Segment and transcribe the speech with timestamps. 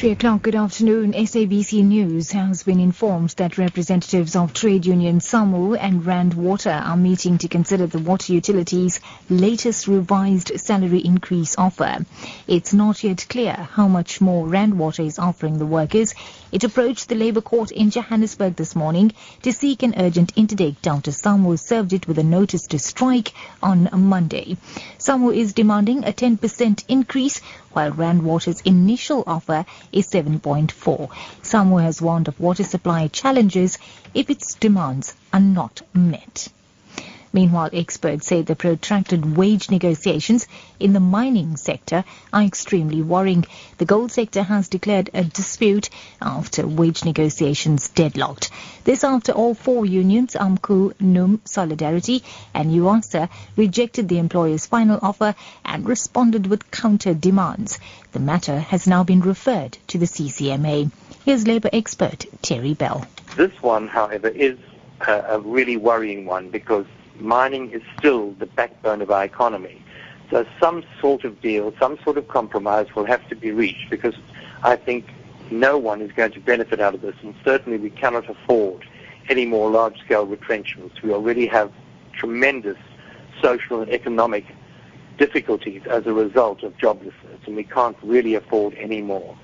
[0.00, 1.12] 3 o'clock, good afternoon.
[1.12, 6.96] SABC News has been informed that representatives of trade union SAMWU and Rand Water are
[6.96, 8.98] meeting to consider the water utilities'
[9.28, 11.98] latest revised salary increase offer.
[12.46, 16.14] It's not yet clear how much more Rand Water is offering the workers.
[16.50, 19.12] It approached the Labour Court in Johannesburg this morning
[19.42, 23.90] to seek an urgent interdict after SAMWU served it with a notice to strike on
[23.92, 24.56] Monday.
[24.98, 31.08] SAMWU is demanding a 10% increase while Rand Water's initial offer is 7.4.
[31.42, 33.78] SAMWU has warned of water supply challenges
[34.14, 36.48] if its demands are not met.
[37.32, 40.48] Meanwhile, experts say the protracted wage negotiations
[40.80, 43.44] in the mining sector are extremely worrying.
[43.78, 48.50] The gold sector has declared a dispute after wage negotiations deadlocked.
[48.84, 52.22] This after all four unions, AMCU, NUM, Solidarity
[52.54, 57.78] and UASA, rejected the employer's final offer and responded with counter demands.
[58.12, 60.90] The matter has now been referred to the CCMA.
[61.24, 63.06] Here's Labour expert Terry Bell.
[63.36, 64.58] This one, however, is
[65.06, 66.86] a, a really worrying one because
[67.18, 69.82] mining is still the backbone of our economy.
[70.30, 74.14] So some sort of deal, some sort of compromise will have to be reached because
[74.62, 75.06] I think
[75.50, 78.84] no one is going to benefit out of this and certainly we cannot afford
[79.28, 81.02] any more large-scale retrenchments.
[81.02, 81.72] We already have
[82.12, 82.78] tremendous
[83.42, 84.44] social and economic
[85.18, 89.36] difficulties as a result of joblessness and we can't really afford any more.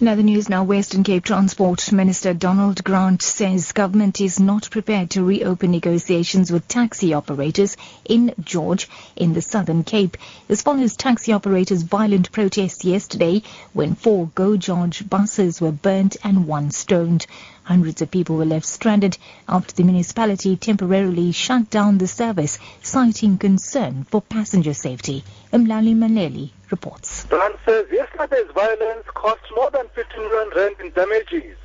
[0.00, 5.24] Another news now, Western Cape Transport Minister Donald Grant says government is not prepared to
[5.24, 10.16] reopen negotiations with taxi operators in George in the Southern Cape.
[10.46, 16.46] This follows taxi operators' violent protest yesterday when four Go George buses were burnt and
[16.46, 17.26] one stoned.
[17.64, 19.18] Hundreds of people were left stranded
[19.48, 25.24] after the municipality temporarily shut down the service, citing concern for passenger safety.
[25.52, 27.24] Mlali Maneli reports.
[27.24, 31.56] Grant says yesterday's violence cost more than 15 million rand in damages.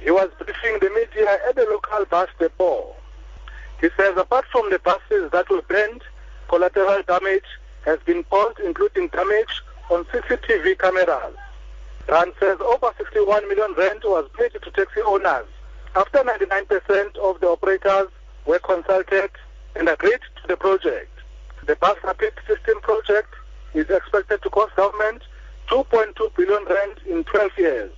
[0.00, 2.94] He was briefing the media at the local bus depot.
[3.80, 6.02] He says apart from the buses that were burned,
[6.48, 7.44] collateral damage
[7.84, 11.36] has been caused, including damage on CCTV cameras.
[12.06, 15.46] Grant says over 61 million rand was paid to taxi owners
[15.96, 18.08] after 99% of the operators
[18.46, 19.30] were consulted
[19.76, 21.10] and agreed to the project.
[21.66, 23.34] The bus rapid system project
[23.74, 25.22] is expected to cost government
[25.68, 27.92] 2.2 billion rand in 12 years.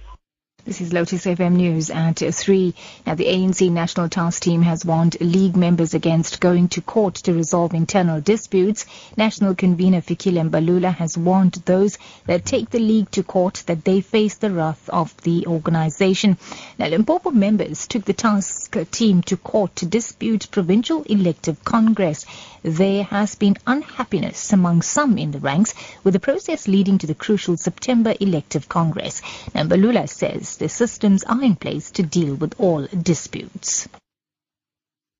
[0.67, 2.75] This is Lotus FM News at 3.
[3.07, 7.33] Now, the ANC National Task Team has warned league members against going to court to
[7.33, 8.85] resolve internal disputes.
[9.17, 14.01] National convener Fikile Mbalula has warned those that take the league to court that they
[14.01, 16.37] face the wrath of the organization.
[16.81, 22.27] Now, Limpopo members took the task team to court to dispute provincial elective congress.
[22.63, 27.15] There has been unhappiness among some in the ranks with the process leading to the
[27.15, 29.23] crucial September elective congress.
[29.55, 33.89] Now, Mbalula says the systems are in place to deal with all disputes.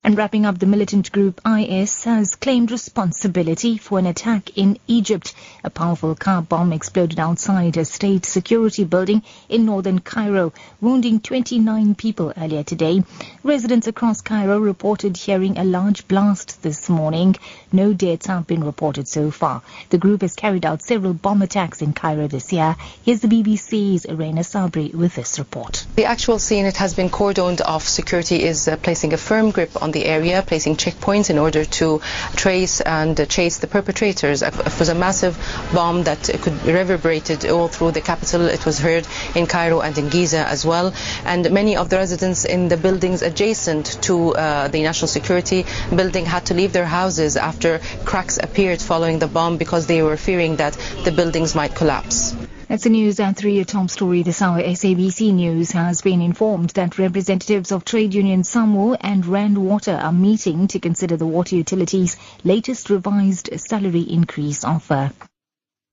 [0.07, 5.33] And wrapping up, the militant group IS has claimed responsibility for an attack in Egypt.
[5.65, 11.95] A powerful car bomb exploded outside a state security building in northern Cairo, wounding 29
[11.95, 13.03] people earlier today.
[13.43, 17.35] Residents across Cairo reported hearing a large blast this morning.
[17.73, 19.61] No deaths have been reported so far.
[19.89, 22.77] The group has carried out several bomb attacks in Cairo this year.
[23.03, 25.85] Here's the BBC's Irena Sabri with this report.
[25.97, 27.85] The actual scene, it has been cordoned off.
[27.85, 32.01] Security is uh, placing a firm grip on the area, placing checkpoints in order to
[32.35, 34.41] trace and chase the perpetrators.
[34.41, 35.37] It was a massive
[35.73, 38.47] bomb that could reverberated all through the capital.
[38.47, 40.93] It was heard in Cairo and in Giza as well.
[41.25, 45.65] And many of the residents in the buildings adjacent to uh, the national security
[45.95, 50.17] building had to leave their houses after cracks appeared following the bomb because they were
[50.17, 52.35] fearing that the buildings might collapse.
[52.67, 54.61] That's the news at 3 at top story this hour.
[54.61, 60.11] SABC News has been informed that representatives of trade union SAMWU and Rand Water are
[60.11, 65.13] meeting to consider the water utilities' latest revised salary increase offer.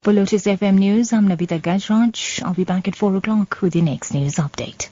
[0.02, 2.42] For Lotus FM News, I'm Navita Gajraj.
[2.42, 4.88] I'll be back at 4 o'clock with the next news update.